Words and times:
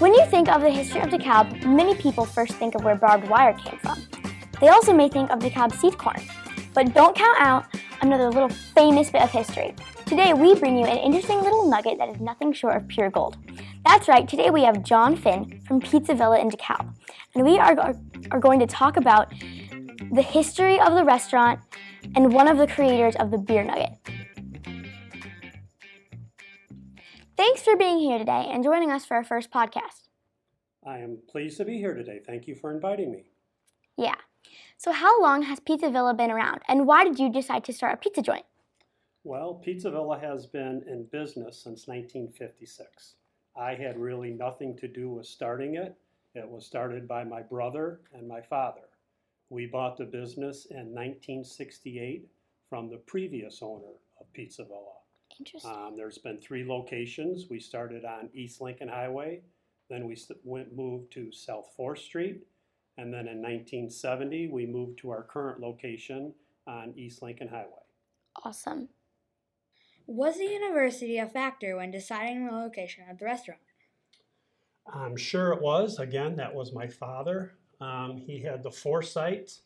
When 0.00 0.12
you 0.12 0.26
think 0.26 0.48
of 0.48 0.60
the 0.60 0.70
history 0.70 1.00
of 1.00 1.08
DeKalb, 1.08 1.64
many 1.64 1.94
people 1.94 2.24
first 2.24 2.54
think 2.54 2.74
of 2.74 2.84
where 2.84 2.96
barbed 2.96 3.28
wire 3.28 3.54
came 3.54 3.78
from. 3.78 4.02
They 4.60 4.68
also 4.68 4.92
may 4.92 5.08
think 5.08 5.30
of 5.30 5.38
DeKalb 5.38 5.72
seed 5.72 5.96
corn. 5.96 6.20
But 6.74 6.92
don't 6.92 7.16
count 7.16 7.38
out 7.40 7.66
another 8.02 8.28
little 8.28 8.48
famous 8.48 9.08
bit 9.10 9.22
of 9.22 9.30
history. 9.30 9.74
Today 10.06 10.34
we 10.34 10.54
bring 10.54 10.76
you 10.76 10.84
an 10.84 10.98
interesting 10.98 11.40
little 11.40 11.66
nugget 11.66 11.96
that 11.96 12.10
is 12.10 12.20
nothing 12.20 12.52
short 12.52 12.76
of 12.76 12.86
pure 12.86 13.08
gold. 13.08 13.38
That's 13.86 14.06
right, 14.06 14.28
today 14.28 14.50
we 14.50 14.62
have 14.62 14.82
John 14.82 15.16
Finn 15.16 15.62
from 15.66 15.80
Pizza 15.80 16.14
Villa 16.14 16.38
in 16.38 16.50
DeKalb. 16.50 16.94
And 17.34 17.42
we 17.42 17.58
are, 17.58 17.78
are, 17.80 17.94
are 18.30 18.38
going 18.38 18.60
to 18.60 18.66
talk 18.66 18.98
about 18.98 19.32
the 20.12 20.20
history 20.20 20.78
of 20.78 20.94
the 20.94 21.04
restaurant 21.04 21.58
and 22.14 22.34
one 22.34 22.48
of 22.48 22.58
the 22.58 22.66
creators 22.66 23.16
of 23.16 23.30
the 23.30 23.38
beer 23.38 23.64
nugget. 23.64 23.92
Thanks 27.36 27.62
for 27.62 27.74
being 27.74 27.98
here 27.98 28.18
today 28.18 28.48
and 28.50 28.62
joining 28.62 28.90
us 28.90 29.06
for 29.06 29.14
our 29.14 29.24
first 29.24 29.50
podcast. 29.50 30.08
I 30.86 30.98
am 30.98 31.18
pleased 31.30 31.56
to 31.56 31.64
be 31.64 31.78
here 31.78 31.94
today. 31.94 32.20
Thank 32.24 32.46
you 32.46 32.54
for 32.54 32.74
inviting 32.74 33.10
me. 33.10 33.24
Yeah. 33.96 34.16
So, 34.76 34.92
how 34.92 35.22
long 35.22 35.42
has 35.44 35.60
Pizza 35.60 35.88
Villa 35.88 36.12
been 36.12 36.30
around, 36.30 36.60
and 36.68 36.86
why 36.86 37.04
did 37.04 37.18
you 37.18 37.32
decide 37.32 37.64
to 37.64 37.72
start 37.72 37.94
a 37.94 37.96
pizza 37.96 38.20
joint? 38.20 38.44
Well, 39.24 39.54
Pizza 39.54 39.90
Villa 39.90 40.18
has 40.18 40.44
been 40.44 40.84
in 40.86 41.06
business 41.10 41.56
since 41.56 41.88
1956. 41.88 43.14
I 43.56 43.74
had 43.74 43.98
really 43.98 44.30
nothing 44.30 44.76
to 44.76 44.86
do 44.86 45.08
with 45.08 45.26
starting 45.26 45.76
it. 45.76 45.96
It 46.34 46.46
was 46.46 46.66
started 46.66 47.08
by 47.08 47.24
my 47.24 47.40
brother 47.40 48.00
and 48.12 48.28
my 48.28 48.42
father. 48.42 48.82
We 49.48 49.64
bought 49.64 49.96
the 49.96 50.04
business 50.04 50.66
in 50.66 50.92
1968 50.92 52.28
from 52.68 52.90
the 52.90 52.98
previous 52.98 53.60
owner 53.62 53.94
of 54.20 54.30
Pizza 54.34 54.64
Villa. 54.64 54.92
Interesting. 55.38 55.70
Um, 55.70 55.94
there's 55.96 56.18
been 56.18 56.38
three 56.38 56.64
locations. 56.64 57.46
We 57.48 57.60
started 57.60 58.04
on 58.04 58.28
East 58.34 58.60
Lincoln 58.60 58.88
Highway, 58.88 59.40
then 59.88 60.06
we 60.06 60.18
went 60.44 60.76
moved 60.76 61.12
to 61.12 61.32
South 61.32 61.72
Fourth 61.76 62.00
Street, 62.00 62.42
and 62.98 63.12
then 63.12 63.26
in 63.26 63.40
1970 63.40 64.48
we 64.48 64.66
moved 64.66 64.98
to 64.98 65.10
our 65.10 65.22
current 65.22 65.60
location 65.60 66.34
on 66.66 66.92
East 66.96 67.22
Lincoln 67.22 67.48
Highway. 67.48 67.84
awesome. 68.44 68.88
Was 70.06 70.36
the 70.36 70.44
university 70.44 71.18
a 71.18 71.26
factor 71.26 71.76
when 71.76 71.90
deciding 71.90 72.46
the 72.46 72.52
location 72.52 73.04
of 73.10 73.18
the 73.18 73.24
restaurant? 73.24 73.60
I'm 74.92 75.16
sure 75.16 75.52
it 75.52 75.62
was. 75.62 75.98
Again, 75.98 76.36
that 76.36 76.54
was 76.54 76.74
my 76.74 76.86
father. 76.86 77.54
Um, 77.80 78.18
he 78.18 78.42
had 78.42 78.62
the 78.62 78.70
foresight 78.70 79.60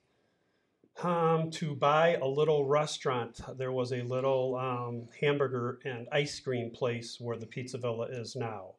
um, 1.03 1.51
to 1.53 1.75
buy 1.75 2.17
a 2.17 2.27
little 2.27 2.65
restaurant. 2.65 3.41
There 3.57 3.73
was 3.73 3.93
a 3.93 4.03
little 4.03 4.57
um, 4.57 5.09
hamburger 5.21 5.81
and 5.85 6.09
ice 6.13 6.39
cream 6.39 6.71
place 6.71 7.19
where 7.21 7.37
the 7.37 7.47
Pizza 7.47 7.79
Villa 7.79 8.07
is 8.07 8.37
now. 8.37 8.75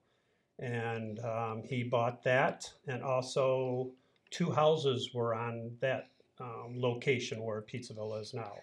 And 0.59 1.19
um, 1.19 1.63
he 1.65 1.83
bought 1.83 2.23
that, 2.23 2.69
and 2.87 3.01
also 3.01 3.91
two 4.29 4.51
houses 4.51 5.11
were 5.13 5.33
on 5.33 5.71
that 5.79 6.09
um, 6.39 6.73
location 6.75 7.41
where 7.41 7.61
Pizza 7.61 7.93
Villa 7.93 8.19
is 8.19 8.33
now. 8.33 8.53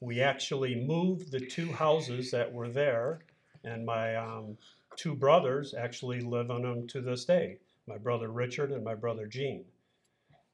We 0.00 0.20
actually 0.20 0.74
moved 0.74 1.32
the 1.32 1.40
two 1.40 1.72
houses 1.72 2.30
that 2.30 2.52
were 2.52 2.68
there, 2.68 3.20
and 3.64 3.84
my 3.84 4.16
um, 4.16 4.56
two 4.96 5.14
brothers 5.14 5.74
actually 5.74 6.20
live 6.20 6.50
on 6.50 6.62
them 6.62 6.86
to 6.88 7.00
this 7.00 7.24
day 7.24 7.58
my 7.88 7.96
brother 7.96 8.30
Richard 8.30 8.70
and 8.70 8.84
my 8.84 8.94
brother 8.94 9.26
Gene. 9.26 9.64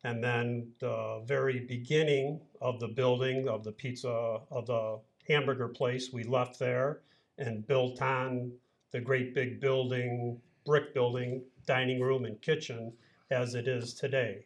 And 0.05 0.23
then 0.23 0.69
the 0.79 1.23
very 1.27 1.61
beginning 1.61 2.41
of 2.61 2.79
the 2.79 2.89
building 2.89 3.49
of 3.49 3.65
the 3.65 3.73
pizza, 3.73 4.41
of 4.51 4.67
the 4.67 5.01
hamburger 5.27 5.69
place, 5.69 6.13
we 6.13 6.23
left 6.25 6.59
there 6.59 7.01
and 7.39 7.67
built 7.67 8.01
on 8.01 8.53
the 8.93 9.01
great 9.01 9.35
big 9.35 9.61
building, 9.61 10.41
brick 10.65 10.95
building, 10.95 11.43
dining 11.67 12.01
room 12.01 12.25
and 12.25 12.41
kitchen 12.41 12.93
as 13.31 13.55
it 13.55 13.67
is 13.67 13.95
today. 13.95 14.45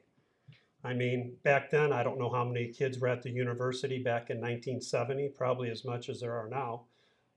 I 0.84 0.94
mean, 0.94 1.36
back 1.42 1.70
then, 1.70 1.92
I 1.92 2.02
don't 2.02 2.18
know 2.18 2.30
how 2.30 2.44
many 2.44 2.68
kids 2.68 2.98
were 2.98 3.08
at 3.08 3.22
the 3.22 3.30
university 3.30 4.02
back 4.02 4.30
in 4.30 4.36
1970, 4.36 5.30
probably 5.30 5.70
as 5.70 5.84
much 5.84 6.08
as 6.08 6.20
there 6.20 6.34
are 6.34 6.48
now. 6.48 6.84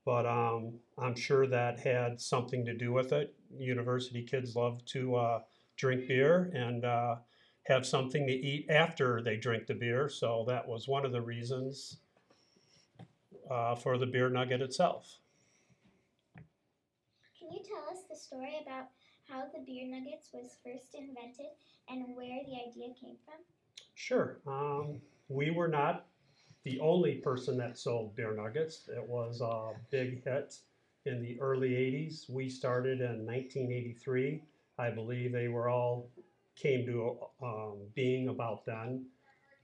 But 0.04 0.26
um, 0.26 0.74
I'm 0.98 1.14
sure 1.14 1.46
that 1.46 1.80
had 1.80 2.20
something 2.20 2.64
to 2.64 2.74
do 2.74 2.92
with 2.92 3.12
it. 3.12 3.34
University 3.56 4.22
kids 4.22 4.54
love 4.54 4.84
to 4.86 5.16
uh, 5.16 5.40
drink 5.76 6.08
beer 6.08 6.50
and 6.54 6.84
uh, 6.84 7.16
have 7.66 7.86
something 7.86 8.26
to 8.26 8.32
eat 8.32 8.66
after 8.68 9.22
they 9.22 9.36
drink 9.36 9.66
the 9.66 9.74
beer. 9.74 10.08
So 10.08 10.44
that 10.48 10.66
was 10.66 10.88
one 10.88 11.04
of 11.04 11.12
the 11.12 11.20
reasons 11.20 11.98
uh, 13.50 13.74
for 13.74 13.98
the 13.98 14.06
beer 14.06 14.28
nugget 14.28 14.60
itself. 14.60 15.18
Can 17.38 17.50
you 17.50 17.60
tell 17.64 17.84
us 17.90 18.04
the 18.08 18.16
story 18.16 18.60
about 18.64 18.88
how 19.28 19.44
the 19.52 19.64
beer 19.64 19.86
nuggets 19.88 20.30
was 20.32 20.56
first 20.64 20.94
invented 20.94 21.52
and 21.88 22.16
where 22.16 22.40
the 22.46 22.56
idea 22.56 22.94
came 23.00 23.16
from? 23.24 23.40
Sure. 23.94 24.38
Um, 24.46 25.00
we 25.28 25.50
were 25.50 25.68
not 25.68 26.06
the 26.64 26.78
only 26.80 27.16
person 27.16 27.56
that 27.58 27.78
sold 27.78 28.14
beer 28.14 28.34
nuggets. 28.34 28.88
It 28.88 29.06
was 29.06 29.40
a 29.40 29.72
big 29.90 30.24
hit 30.24 30.56
in 31.06 31.22
the 31.22 31.40
early 31.40 31.70
80s. 31.70 32.30
We 32.30 32.48
started 32.48 33.00
in 33.00 33.26
1983. 33.26 34.42
I 34.78 34.90
believe 34.90 35.32
they 35.32 35.48
were 35.48 35.68
all 35.68 36.08
came 36.54 36.86
to 36.86 37.18
um, 37.42 37.78
being 37.94 38.28
about 38.28 38.64
then. 38.66 39.06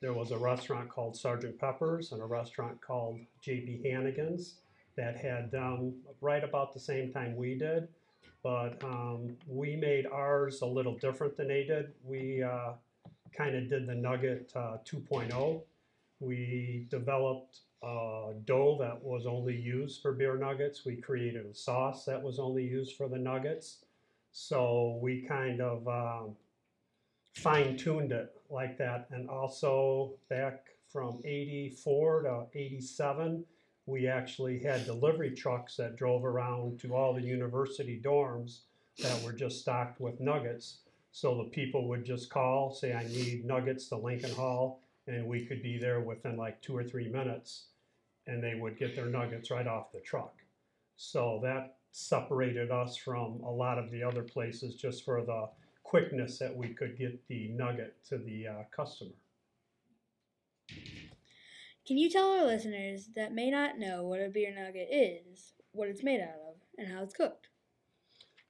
There 0.00 0.14
was 0.14 0.30
a 0.30 0.38
restaurant 0.38 0.88
called 0.88 1.16
Sergeant 1.16 1.58
Pepper's 1.58 2.12
and 2.12 2.22
a 2.22 2.26
restaurant 2.26 2.80
called 2.80 3.18
JP 3.44 3.84
Hannigan's 3.84 4.54
that 4.96 5.16
had 5.16 5.50
done 5.50 5.94
right 6.20 6.42
about 6.42 6.74
the 6.74 6.80
same 6.80 7.12
time 7.12 7.36
we 7.36 7.56
did. 7.56 7.88
But 8.42 8.82
um, 8.84 9.36
we 9.46 9.76
made 9.76 10.06
ours 10.06 10.62
a 10.62 10.66
little 10.66 10.96
different 10.96 11.36
than 11.36 11.48
they 11.48 11.64
did. 11.64 11.92
We 12.04 12.42
uh, 12.42 12.72
kind 13.36 13.56
of 13.56 13.68
did 13.68 13.86
the 13.86 13.94
Nugget 13.94 14.52
uh, 14.54 14.78
2.0. 14.84 15.62
We 16.20 16.86
developed 16.90 17.60
a 17.82 18.32
dough 18.44 18.76
that 18.80 19.02
was 19.02 19.26
only 19.26 19.56
used 19.56 20.02
for 20.02 20.12
beer 20.12 20.36
nuggets. 20.36 20.84
We 20.84 20.96
created 20.96 21.46
a 21.46 21.54
sauce 21.54 22.04
that 22.06 22.20
was 22.20 22.38
only 22.38 22.64
used 22.64 22.96
for 22.96 23.08
the 23.08 23.18
nuggets. 23.18 23.84
So 24.32 24.98
we 25.00 25.22
kind 25.22 25.60
of 25.60 25.86
um, 25.86 26.36
fine 27.34 27.76
tuned 27.76 28.12
it 28.12 28.34
like 28.50 28.78
that. 28.78 29.06
And 29.10 29.28
also 29.28 30.14
back 30.28 30.66
from 30.92 31.20
84 31.24 32.22
to 32.22 32.46
87, 32.54 33.44
we 33.88 34.06
actually 34.06 34.58
had 34.58 34.84
delivery 34.84 35.30
trucks 35.30 35.76
that 35.76 35.96
drove 35.96 36.24
around 36.24 36.78
to 36.80 36.94
all 36.94 37.14
the 37.14 37.22
university 37.22 37.98
dorms 38.04 38.60
that 38.98 39.22
were 39.22 39.32
just 39.32 39.60
stocked 39.60 39.98
with 39.98 40.20
nuggets. 40.20 40.80
So 41.10 41.38
the 41.38 41.50
people 41.50 41.88
would 41.88 42.04
just 42.04 42.28
call, 42.28 42.70
say, 42.70 42.92
I 42.92 43.04
need 43.04 43.46
nuggets 43.46 43.88
to 43.88 43.96
Lincoln 43.96 44.32
Hall, 44.32 44.82
and 45.06 45.26
we 45.26 45.46
could 45.46 45.62
be 45.62 45.78
there 45.78 46.00
within 46.00 46.36
like 46.36 46.60
two 46.60 46.76
or 46.76 46.84
three 46.84 47.08
minutes, 47.08 47.68
and 48.26 48.42
they 48.44 48.54
would 48.54 48.78
get 48.78 48.94
their 48.94 49.06
nuggets 49.06 49.50
right 49.50 49.66
off 49.66 49.90
the 49.90 50.00
truck. 50.00 50.34
So 50.96 51.40
that 51.42 51.76
separated 51.90 52.70
us 52.70 52.94
from 52.96 53.40
a 53.40 53.50
lot 53.50 53.78
of 53.78 53.90
the 53.90 54.02
other 54.02 54.22
places 54.22 54.74
just 54.74 55.02
for 55.02 55.24
the 55.24 55.48
quickness 55.82 56.38
that 56.38 56.54
we 56.54 56.68
could 56.74 56.98
get 56.98 57.26
the 57.28 57.48
nugget 57.48 57.96
to 58.10 58.18
the 58.18 58.48
uh, 58.48 58.62
customer. 58.70 59.12
Can 61.88 61.96
you 61.96 62.10
tell 62.10 62.32
our 62.32 62.44
listeners 62.44 63.08
that 63.16 63.32
may 63.32 63.50
not 63.50 63.78
know 63.78 64.04
what 64.04 64.20
a 64.20 64.28
beer 64.28 64.54
nugget 64.54 64.88
is, 64.92 65.54
what 65.72 65.88
it's 65.88 66.04
made 66.04 66.20
out 66.20 66.36
of, 66.46 66.56
and 66.76 66.86
how 66.86 67.02
it's 67.02 67.14
cooked? 67.14 67.48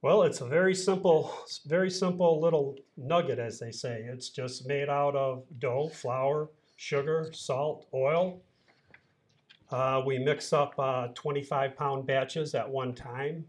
Well, 0.01 0.23
it's 0.23 0.41
a 0.41 0.45
very 0.45 0.75
simple, 0.75 1.33
very 1.65 1.89
simple 1.89 2.41
little 2.41 2.75
nugget, 2.97 3.39
as 3.39 3.57
they 3.57 3.71
say. 3.71 4.01
It's 4.11 4.27
just 4.27 4.67
made 4.67 4.89
out 4.89 5.15
of 5.15 5.45
dough, 5.57 5.87
flour, 5.87 6.49
sugar, 6.75 7.29
salt, 7.31 7.85
oil. 7.93 8.41
Uh, 9.71 10.01
we 10.05 10.19
mix 10.19 10.51
up 10.51 10.73
uh, 10.77 11.07
25 11.15 11.77
pound 11.77 12.05
batches 12.05 12.53
at 12.55 12.69
one 12.69 12.93
time. 12.93 13.45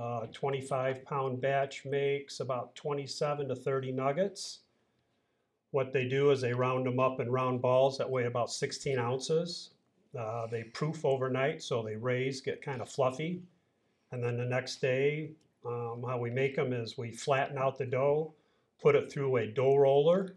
Uh, 0.00 0.26
25 0.32 1.04
pound 1.04 1.40
batch 1.40 1.84
makes 1.84 2.38
about 2.38 2.72
27 2.76 3.48
to 3.48 3.56
30 3.56 3.90
nuggets. 3.90 4.60
What 5.74 5.92
they 5.92 6.06
do 6.06 6.30
is 6.30 6.40
they 6.40 6.52
round 6.52 6.86
them 6.86 7.00
up 7.00 7.18
in 7.18 7.28
round 7.28 7.60
balls 7.60 7.98
that 7.98 8.08
weigh 8.08 8.26
about 8.26 8.48
16 8.48 8.96
ounces. 8.96 9.70
Uh, 10.16 10.46
they 10.46 10.62
proof 10.62 11.04
overnight 11.04 11.64
so 11.64 11.82
they 11.82 11.96
raise, 11.96 12.40
get 12.40 12.62
kind 12.62 12.80
of 12.80 12.88
fluffy. 12.88 13.42
And 14.12 14.22
then 14.22 14.36
the 14.36 14.44
next 14.44 14.80
day, 14.80 15.32
um, 15.66 16.04
how 16.06 16.16
we 16.20 16.30
make 16.30 16.54
them 16.54 16.72
is 16.72 16.96
we 16.96 17.10
flatten 17.10 17.58
out 17.58 17.76
the 17.76 17.86
dough, 17.86 18.34
put 18.80 18.94
it 18.94 19.10
through 19.10 19.38
a 19.38 19.48
dough 19.48 19.74
roller, 19.74 20.36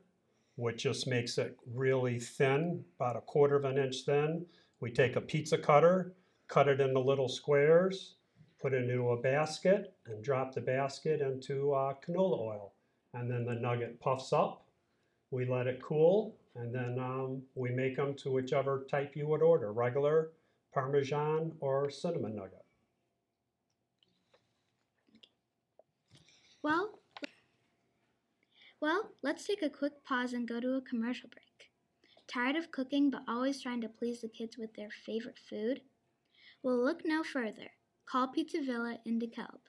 which 0.55 0.81
just 0.81 1.05
makes 1.05 1.37
it 1.37 1.55
really 1.71 2.19
thin, 2.19 2.83
about 2.99 3.15
a 3.15 3.21
quarter 3.21 3.57
of 3.57 3.65
an 3.65 3.77
inch 3.77 4.05
thin. 4.07 4.43
We 4.79 4.89
take 4.89 5.17
a 5.17 5.21
pizza 5.21 5.59
cutter, 5.59 6.15
cut 6.47 6.67
it 6.67 6.81
into 6.81 6.99
little 6.99 7.29
squares, 7.29 8.15
put 8.59 8.73
it 8.73 8.89
into 8.89 9.11
a 9.11 9.21
basket, 9.21 9.93
and 10.07 10.23
drop 10.23 10.55
the 10.55 10.61
basket 10.61 11.21
into 11.21 11.73
uh, 11.73 11.93
canola 12.03 12.39
oil. 12.39 12.73
And 13.13 13.29
then 13.29 13.45
the 13.45 13.53
nugget 13.53 13.99
puffs 13.99 14.33
up. 14.33 14.66
We 15.29 15.45
let 15.45 15.67
it 15.67 15.81
cool, 15.81 16.37
and 16.55 16.73
then 16.73 16.97
um, 16.99 17.41
we 17.55 17.69
make 17.71 17.97
them 17.97 18.13
to 18.15 18.31
whichever 18.31 18.85
type 18.89 19.15
you 19.15 19.27
would 19.27 19.41
order 19.41 19.73
regular, 19.73 20.31
Parmesan, 20.73 21.51
or 21.59 21.89
cinnamon 21.89 22.35
nugget. 22.35 22.63
Well, 26.63 26.99
well, 28.79 29.09
let's 29.21 29.45
take 29.45 29.61
a 29.61 29.69
quick 29.69 30.03
pause 30.05 30.33
and 30.33 30.47
go 30.47 30.59
to 30.59 30.75
a 30.75 30.81
commercial 30.81 31.29
break. 31.29 31.71
Tired 32.27 32.55
of 32.55 32.71
cooking 32.71 33.09
but 33.09 33.23
always 33.27 33.61
trying 33.61 33.81
to 33.81 33.89
please 33.89 34.21
the 34.21 34.27
kids 34.29 34.57
with 34.57 34.73
their 34.75 34.89
favorite 35.05 35.39
food? 35.49 35.81
Well, 36.61 36.83
look 36.83 37.01
no 37.05 37.23
further. 37.23 37.71
Call 38.05 38.27
Pizza 38.27 38.61
Villa 38.61 38.99
in 39.05 39.19
DeKalb, 39.19 39.59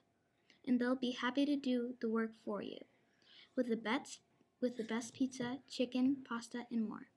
and 0.67 0.81
they'll 0.81 0.97
be 0.97 1.13
happy 1.13 1.45
to 1.47 1.57
do 1.57 1.95
the 2.01 2.09
work 2.09 2.31
for 2.45 2.63
you 2.63 2.79
with 3.57 3.69
the 3.69 3.77
best 3.77 4.21
with 4.61 4.77
the 4.77 4.85
best 4.85 5.15
pizza, 5.15 5.59
chicken, 5.69 6.19
pasta, 6.29 6.65
and 6.71 6.89
more. 6.89 7.09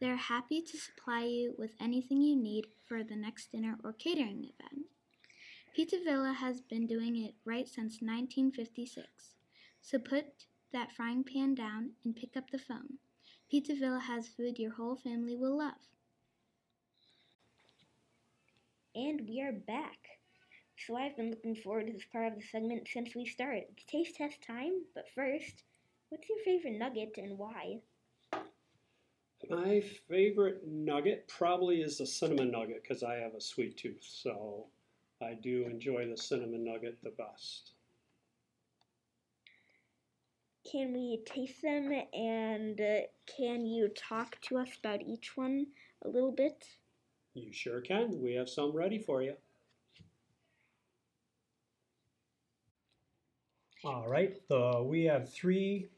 They're 0.00 0.16
happy 0.16 0.60
to 0.62 0.76
supply 0.76 1.24
you 1.24 1.54
with 1.56 1.72
anything 1.80 2.22
you 2.22 2.36
need 2.36 2.66
for 2.88 3.04
the 3.04 3.14
next 3.14 3.52
dinner 3.52 3.76
or 3.84 3.92
catering 3.92 4.44
event. 4.44 4.86
Pizza 5.74 5.98
Villa 6.04 6.32
has 6.32 6.60
been 6.60 6.86
doing 6.86 7.16
it 7.16 7.34
right 7.44 7.66
since 7.66 8.02
1956. 8.02 9.06
So 9.80 9.98
put 9.98 10.26
that 10.72 10.92
frying 10.92 11.24
pan 11.24 11.54
down 11.54 11.92
and 12.04 12.16
pick 12.16 12.36
up 12.36 12.50
the 12.50 12.58
phone. 12.58 12.98
Pizza 13.50 13.74
Villa 13.74 14.00
has 14.00 14.28
food 14.28 14.58
your 14.58 14.72
whole 14.72 14.96
family 14.96 15.36
will 15.36 15.58
love. 15.58 15.88
And 18.94 19.22
we 19.28 19.40
are 19.40 19.52
back. 19.52 19.98
So 20.76 20.96
I've 20.96 21.16
been 21.16 21.30
looking 21.30 21.54
forward 21.54 21.86
to 21.86 21.92
this 21.92 22.04
part 22.10 22.32
of 22.32 22.38
the 22.38 22.44
segment 22.44 22.88
since 22.88 23.14
we 23.14 23.24
started. 23.24 23.64
Taste 23.86 24.16
test 24.16 24.42
time, 24.42 24.82
but 24.94 25.04
first, 25.14 25.62
what's 26.12 26.28
your 26.28 26.38
favorite 26.44 26.78
nugget 26.78 27.14
and 27.16 27.38
why? 27.38 27.78
My 29.48 29.82
favorite 30.10 30.60
nugget 30.66 31.26
probably 31.26 31.80
is 31.80 31.96
the 31.96 32.06
cinnamon 32.06 32.50
nugget 32.50 32.82
because 32.82 33.02
I 33.02 33.14
have 33.14 33.34
a 33.34 33.40
sweet 33.40 33.78
tooth. 33.78 34.02
So 34.02 34.66
I 35.22 35.32
do 35.32 35.64
enjoy 35.64 36.06
the 36.06 36.16
cinnamon 36.16 36.64
nugget 36.64 36.98
the 37.02 37.14
best. 37.16 37.72
Can 40.70 40.92
we 40.92 41.22
taste 41.24 41.62
them 41.62 41.90
and 42.12 42.78
uh, 42.78 43.00
can 43.26 43.64
you 43.64 43.88
talk 43.88 44.38
to 44.42 44.58
us 44.58 44.68
about 44.78 45.00
each 45.02 45.34
one 45.34 45.66
a 46.04 46.08
little 46.08 46.30
bit? 46.30 46.66
You 47.34 47.52
sure 47.52 47.80
can. 47.80 48.20
We 48.20 48.34
have 48.34 48.50
some 48.50 48.72
ready 48.72 48.98
for 48.98 49.22
you. 49.22 49.34
All 53.84 54.06
right, 54.06 54.36
the, 54.48 54.80
we 54.80 55.02
have 55.04 55.32
three, 55.32 55.88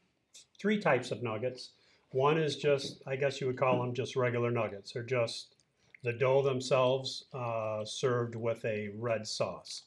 three 0.59 0.79
types 0.79 1.11
of 1.11 1.23
nuggets. 1.23 1.71
One 2.11 2.37
is 2.37 2.55
just, 2.55 3.01
I 3.07 3.15
guess 3.15 3.41
you 3.41 3.47
would 3.47 3.57
call 3.57 3.81
them 3.81 3.93
just 3.93 4.15
regular 4.15 4.51
nuggets. 4.51 4.93
They're 4.93 5.03
just 5.03 5.55
the 6.03 6.13
dough 6.13 6.41
themselves 6.41 7.25
uh, 7.33 7.83
served 7.83 8.35
with 8.35 8.63
a 8.63 8.89
red 8.95 9.27
sauce. 9.27 9.83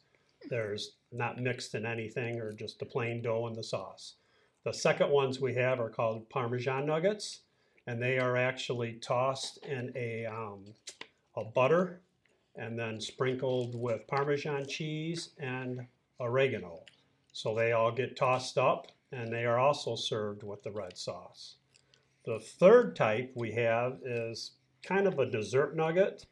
There's 0.51 0.97
not 1.13 1.41
mixed 1.41 1.75
in 1.75 1.87
anything 1.87 2.41
or 2.41 2.53
just 2.53 2.79
the 2.79 2.87
plain 2.87 3.23
dough 3.23 3.47
and 3.47 3.57
the 3.57 3.63
sauce. 3.63 4.15
The 4.65 4.73
second 4.73 5.11
ones 5.11 5.41
we 5.41 5.55
have 5.55 5.81
are 5.81 5.91
called 5.91 6.29
Parmesan 6.29 6.87
nuggets, 6.87 7.41
and 7.87 8.03
they 8.03 8.19
are 8.19 8.37
actually 8.37 8.95
tossed 8.95 9.59
in 9.65 9.93
a, 9.95 10.27
um, 10.27 10.65
a 11.37 11.45
butter 11.45 12.01
and 12.57 12.79
then 12.79 13.01
sprinkled 13.01 13.75
with 13.75 14.07
Parmesan 14.09 14.67
cheese 14.67 15.31
and 15.39 15.87
oregano. 16.21 16.81
So 17.33 17.55
they 17.55 17.73
all 17.73 17.93
get 17.93 18.17
tossed 18.17 18.59
up 18.59 18.89
and 19.13 19.33
they 19.33 19.45
are 19.45 19.59
also 19.59 19.97
served 19.97 20.43
with 20.43 20.63
the 20.63 20.71
red 20.71 20.97
sauce. 20.97 21.57
The 22.25 22.39
third 22.39 22.95
type 22.95 23.33
we 23.35 23.53
have 23.53 23.99
is 24.05 24.53
kind 24.83 25.07
of 25.07 25.19
a 25.19 25.31
dessert 25.31 25.77
nugget. 25.77 26.27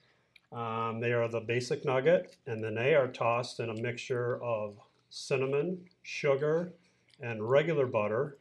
Um, 0.52 1.00
they 1.00 1.12
are 1.12 1.28
the 1.28 1.40
basic 1.40 1.84
nugget, 1.84 2.36
and 2.46 2.62
then 2.62 2.74
they 2.74 2.94
are 2.94 3.08
tossed 3.08 3.60
in 3.60 3.70
a 3.70 3.80
mixture 3.80 4.42
of 4.42 4.78
cinnamon, 5.10 5.80
sugar, 6.02 6.72
and 7.20 7.48
regular 7.48 7.86
butter 7.86 8.38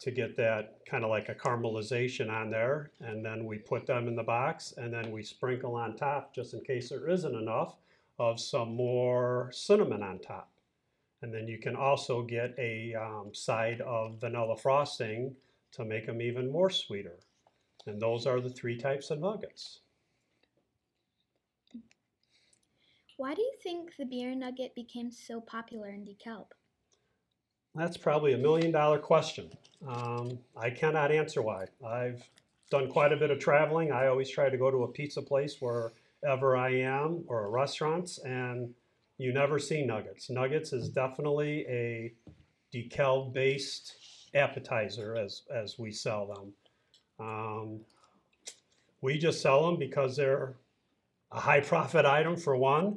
to 0.00 0.10
get 0.10 0.36
that 0.36 0.80
kind 0.84 1.04
of 1.04 1.10
like 1.10 1.28
a 1.28 1.34
caramelization 1.34 2.28
on 2.28 2.50
there. 2.50 2.90
And 3.00 3.24
then 3.24 3.44
we 3.44 3.58
put 3.58 3.86
them 3.86 4.08
in 4.08 4.16
the 4.16 4.22
box, 4.22 4.74
and 4.76 4.92
then 4.92 5.12
we 5.12 5.22
sprinkle 5.22 5.76
on 5.76 5.96
top, 5.96 6.34
just 6.34 6.54
in 6.54 6.60
case 6.62 6.88
there 6.88 7.08
isn't 7.08 7.34
enough, 7.34 7.76
of 8.18 8.40
some 8.40 8.74
more 8.74 9.50
cinnamon 9.52 10.02
on 10.02 10.18
top. 10.18 10.51
And 11.22 11.32
then 11.32 11.46
you 11.46 11.58
can 11.58 11.76
also 11.76 12.22
get 12.22 12.54
a 12.58 12.94
um, 12.94 13.32
side 13.32 13.80
of 13.80 14.20
vanilla 14.20 14.56
frosting 14.56 15.34
to 15.72 15.84
make 15.84 16.06
them 16.06 16.20
even 16.20 16.50
more 16.50 16.68
sweeter. 16.68 17.18
And 17.86 18.00
those 18.00 18.26
are 18.26 18.40
the 18.40 18.50
three 18.50 18.76
types 18.76 19.10
of 19.10 19.20
nuggets. 19.20 19.80
Why 23.16 23.34
do 23.34 23.42
you 23.42 23.52
think 23.62 23.96
the 23.96 24.04
beer 24.04 24.34
nugget 24.34 24.74
became 24.74 25.12
so 25.12 25.40
popular 25.40 25.90
in 25.90 26.04
DeKalb? 26.04 26.46
That's 27.74 27.96
probably 27.96 28.32
a 28.32 28.38
million 28.38 28.72
dollar 28.72 28.98
question. 28.98 29.50
Um, 29.86 30.38
I 30.56 30.70
cannot 30.70 31.12
answer 31.12 31.40
why. 31.40 31.66
I've 31.86 32.22
done 32.70 32.88
quite 32.88 33.12
a 33.12 33.16
bit 33.16 33.30
of 33.30 33.38
traveling. 33.38 33.92
I 33.92 34.08
always 34.08 34.28
try 34.28 34.50
to 34.50 34.56
go 34.56 34.70
to 34.70 34.84
a 34.84 34.88
pizza 34.88 35.22
place 35.22 35.58
wherever 35.60 36.56
I 36.56 36.70
am 36.70 37.24
or 37.28 37.44
a 37.44 37.48
restaurant, 37.48 38.18
and 38.24 38.74
you 39.22 39.32
never 39.32 39.58
see 39.58 39.84
nuggets. 39.84 40.30
Nuggets 40.30 40.72
is 40.72 40.88
definitely 40.88 41.64
a 41.68 42.12
DeKalb 42.74 43.32
based 43.32 43.94
appetizer 44.34 45.16
as, 45.16 45.42
as 45.54 45.78
we 45.78 45.92
sell 45.92 46.26
them. 46.26 46.52
Um, 47.26 47.80
we 49.00 49.18
just 49.18 49.40
sell 49.40 49.66
them 49.66 49.78
because 49.78 50.16
they're 50.16 50.54
a 51.30 51.40
high 51.40 51.60
profit 51.60 52.04
item 52.04 52.36
for 52.36 52.56
one, 52.56 52.96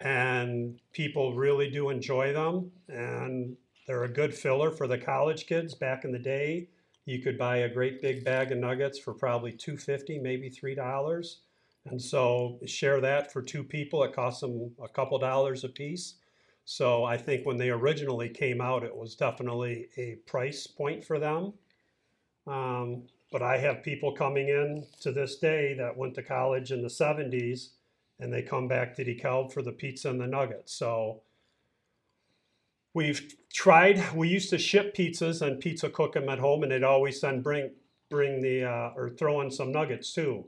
and 0.00 0.78
people 0.92 1.34
really 1.34 1.70
do 1.70 1.90
enjoy 1.90 2.32
them. 2.32 2.70
And 2.88 3.56
they're 3.86 4.04
a 4.04 4.08
good 4.08 4.34
filler 4.34 4.70
for 4.70 4.86
the 4.86 4.98
college 4.98 5.46
kids. 5.46 5.74
Back 5.74 6.04
in 6.04 6.12
the 6.12 6.18
day, 6.18 6.68
you 7.04 7.20
could 7.20 7.38
buy 7.38 7.58
a 7.58 7.68
great 7.68 8.00
big 8.00 8.24
bag 8.24 8.52
of 8.52 8.58
nuggets 8.58 8.98
for 8.98 9.12
probably 9.12 9.52
two 9.52 9.76
fifty, 9.76 10.18
maybe 10.18 10.48
three 10.48 10.74
dollars. 10.74 11.40
And 11.86 12.00
so 12.00 12.58
share 12.66 13.00
that 13.00 13.32
for 13.32 13.42
two 13.42 13.62
people, 13.62 14.02
it 14.04 14.14
costs 14.14 14.40
them 14.40 14.72
a 14.82 14.88
couple 14.88 15.18
dollars 15.18 15.64
a 15.64 15.68
piece. 15.68 16.14
So 16.64 17.04
I 17.04 17.18
think 17.18 17.44
when 17.44 17.58
they 17.58 17.70
originally 17.70 18.30
came 18.30 18.60
out, 18.60 18.84
it 18.84 18.96
was 18.96 19.14
definitely 19.14 19.88
a 19.98 20.16
price 20.26 20.66
point 20.66 21.04
for 21.04 21.18
them. 21.18 21.52
Um, 22.46 23.02
but 23.30 23.42
I 23.42 23.58
have 23.58 23.82
people 23.82 24.12
coming 24.12 24.48
in 24.48 24.86
to 25.00 25.12
this 25.12 25.36
day 25.36 25.74
that 25.74 25.96
went 25.96 26.14
to 26.14 26.22
college 26.22 26.72
in 26.72 26.82
the 26.82 26.88
70s 26.88 27.70
and 28.20 28.32
they 28.32 28.42
come 28.42 28.68
back 28.68 28.94
to 28.94 29.04
DeKalb 29.04 29.52
for 29.52 29.60
the 29.60 29.72
pizza 29.72 30.08
and 30.08 30.20
the 30.20 30.26
nuggets. 30.26 30.72
So 30.72 31.22
we've 32.94 33.34
tried, 33.52 34.14
we 34.14 34.28
used 34.28 34.50
to 34.50 34.58
ship 34.58 34.94
pizzas 34.94 35.42
and 35.42 35.60
pizza 35.60 35.90
cook 35.90 36.14
them 36.14 36.28
at 36.28 36.38
home 36.38 36.62
and 36.62 36.72
they'd 36.72 36.84
always 36.84 37.20
then 37.20 37.42
bring, 37.42 37.72
bring 38.08 38.40
the, 38.40 38.64
uh, 38.64 38.92
or 38.96 39.10
throw 39.10 39.40
in 39.40 39.50
some 39.50 39.72
nuggets 39.72 40.14
too. 40.14 40.46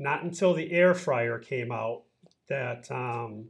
Not 0.00 0.22
until 0.22 0.54
the 0.54 0.72
air 0.72 0.94
fryer 0.94 1.38
came 1.38 1.70
out 1.70 2.04
that 2.48 2.90
um, 2.90 3.44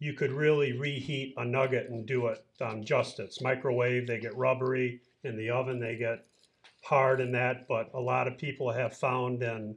you 0.00 0.14
could 0.14 0.32
really 0.32 0.72
reheat 0.72 1.34
a 1.36 1.44
nugget 1.44 1.90
and 1.90 2.04
do 2.04 2.26
it 2.26 2.44
um, 2.60 2.82
justice. 2.82 3.40
Microwave, 3.40 4.08
they 4.08 4.18
get 4.18 4.36
rubbery. 4.36 5.00
In 5.22 5.36
the 5.36 5.48
oven, 5.50 5.78
they 5.78 5.94
get 5.94 6.26
hard 6.82 7.20
in 7.20 7.30
that. 7.32 7.68
But 7.68 7.90
a 7.94 8.00
lot 8.00 8.26
of 8.26 8.36
people 8.36 8.72
have 8.72 8.96
found 8.96 9.44
an, 9.44 9.76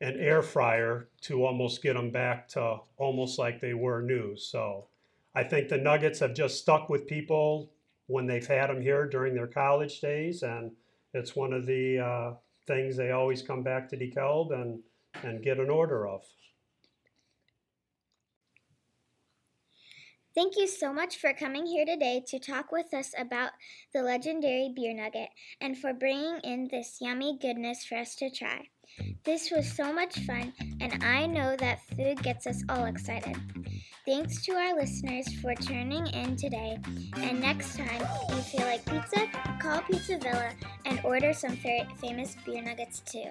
an 0.00 0.20
air 0.20 0.40
fryer 0.40 1.08
to 1.22 1.44
almost 1.44 1.82
get 1.82 1.94
them 1.94 2.12
back 2.12 2.46
to 2.50 2.78
almost 2.96 3.36
like 3.36 3.60
they 3.60 3.74
were 3.74 4.02
new. 4.02 4.36
So 4.36 4.86
I 5.34 5.42
think 5.42 5.68
the 5.68 5.78
nuggets 5.78 6.20
have 6.20 6.34
just 6.34 6.60
stuck 6.60 6.88
with 6.88 7.08
people 7.08 7.72
when 8.06 8.28
they've 8.28 8.46
had 8.46 8.68
them 8.70 8.80
here 8.80 9.08
during 9.08 9.34
their 9.34 9.48
college 9.48 10.00
days. 10.00 10.44
And 10.44 10.70
it's 11.12 11.34
one 11.34 11.52
of 11.52 11.66
the 11.66 11.98
uh, 11.98 12.34
things 12.68 12.96
they 12.96 13.10
always 13.10 13.42
come 13.42 13.64
back 13.64 13.88
to 13.88 13.96
DeKalb 13.96 14.52
and, 14.52 14.78
and 15.22 15.42
get 15.42 15.58
an 15.58 15.70
order 15.70 16.06
of. 16.06 16.22
Thank 20.34 20.56
you 20.56 20.66
so 20.66 20.92
much 20.92 21.18
for 21.18 21.32
coming 21.32 21.64
here 21.64 21.86
today 21.86 22.20
to 22.26 22.40
talk 22.40 22.72
with 22.72 22.92
us 22.92 23.12
about 23.16 23.50
the 23.92 24.02
legendary 24.02 24.72
beer 24.74 24.92
nugget 24.92 25.28
and 25.60 25.78
for 25.78 25.92
bringing 25.92 26.40
in 26.42 26.66
this 26.72 26.98
yummy 27.00 27.38
goodness 27.40 27.84
for 27.84 27.98
us 27.98 28.16
to 28.16 28.30
try. 28.30 28.66
This 29.24 29.52
was 29.52 29.70
so 29.70 29.92
much 29.92 30.18
fun, 30.26 30.52
and 30.80 31.04
I 31.04 31.26
know 31.26 31.54
that 31.56 31.86
food 31.96 32.20
gets 32.22 32.48
us 32.48 32.64
all 32.68 32.86
excited. 32.86 33.36
Thanks 34.06 34.44
to 34.44 34.52
our 34.52 34.74
listeners 34.74 35.32
for 35.40 35.54
tuning 35.54 36.06
in 36.08 36.36
today. 36.36 36.78
And 37.16 37.40
next 37.40 37.76
time 37.76 38.06
you 38.28 38.42
feel 38.42 38.66
like 38.66 38.84
pizza, 38.84 39.26
call 39.60 39.82
Pizza 39.82 40.18
Villa 40.18 40.50
and 40.84 41.00
order 41.04 41.32
some 41.32 41.56
fa- 41.56 41.86
famous 42.00 42.36
beer 42.44 42.60
nuggets 42.60 43.00
too. 43.00 43.30